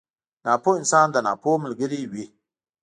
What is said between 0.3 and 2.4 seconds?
ناپوه انسان د ناپوه ملګری وي.